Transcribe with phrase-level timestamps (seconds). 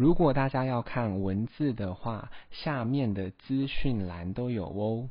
[0.00, 5.10] 如果大家要看文字的话，下面的资讯栏都有哦。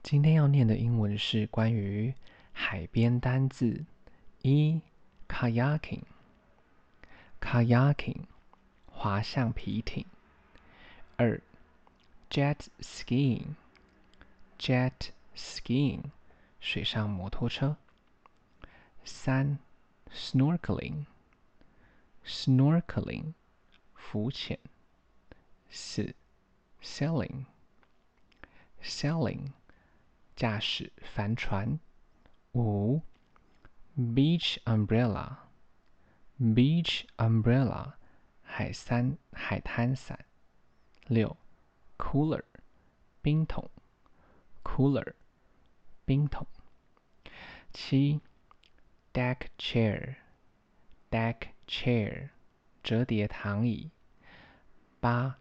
[0.00, 2.14] 今天要念的英文是关于
[2.52, 3.84] 海边单字：
[4.42, 4.80] 一
[5.26, 8.20] ，kayaking，kayaking，
[8.86, 10.04] 划橡皮艇；
[11.16, 11.42] 二
[12.30, 14.92] ，jet skiing，jet
[15.34, 16.02] skiing，
[16.60, 17.74] 水上摩托车；
[19.02, 19.58] 三
[20.12, 21.06] ，snorkeling。
[22.24, 23.34] Snorkeling，
[23.94, 24.58] 浮潜。
[25.68, 26.14] 四
[26.82, 29.52] ，Sailing，Sailing，
[30.36, 31.80] 驾驶帆船。
[32.52, 33.00] 五
[33.96, 37.94] ，Beach umbrella，Beach umbrella，
[38.42, 40.26] 海滩海滩伞。
[41.06, 41.36] 六
[41.96, 42.44] ，Cooler，
[43.22, 43.70] 冰桶。
[44.62, 45.14] Cooler，
[46.04, 46.46] 冰桶。
[47.72, 48.20] 七
[49.14, 52.29] ，Deck chair，Deck chair，
[52.83, 53.91] 折叠躺椅。
[54.99, 55.37] 八，